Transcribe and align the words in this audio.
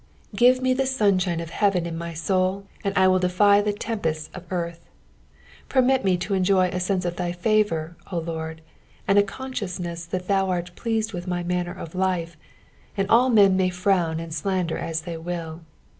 Give 0.35 0.63
me 0.63 0.73
the 0.73 0.87
sunshine 0.87 1.39
of 1.41 1.51
heaven 1.51 1.85
in 1.85 1.95
my 1.95 2.15
soul, 2.15 2.65
and 2.83 2.97
I 2.97 3.07
will 3.07 3.19
defy 3.19 3.61
the 3.61 3.71
tempests 3.71 4.31
of 4.33 4.45
earth. 4.51 4.89
Permit 5.69 6.03
me 6.03 6.17
to 6.17 6.33
cnjor 6.33 6.73
a 6.73 6.79
sense 6.79 7.05
of 7.05 7.17
thy 7.17 7.31
favour, 7.33 7.95
O 8.11 8.17
Lord, 8.17 8.61
and 9.07 9.19
a 9.19 9.23
conaciousneas 9.23 10.07
that 10.07 10.27
thou 10.27 10.49
art 10.49 10.75
pleased 10.75 11.13
with 11.13 11.27
my 11.27 11.43
manner 11.43 11.75
of 11.75 11.93
life, 11.93 12.35
and 12.97 13.07
all 13.11 13.29
men 13.29 13.55
may 13.55 13.69
frown 13.69 14.19
and 14.19 14.33
slander 14.33 14.79
as 14.79 15.01
they 15.01 15.17
will. 15.17 15.61